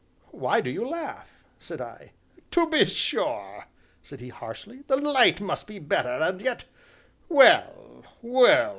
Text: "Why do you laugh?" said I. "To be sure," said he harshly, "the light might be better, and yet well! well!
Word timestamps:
"Why 0.31 0.61
do 0.61 0.71
you 0.71 0.89
laugh?" 0.89 1.43
said 1.59 1.79
I. 1.79 2.13
"To 2.49 2.67
be 2.67 2.85
sure," 2.85 3.65
said 4.01 4.19
he 4.19 4.29
harshly, 4.29 4.81
"the 4.87 4.95
light 4.97 5.39
might 5.39 5.67
be 5.67 5.77
better, 5.77 6.17
and 6.23 6.41
yet 6.41 6.65
well! 7.29 8.03
well! 8.23 8.69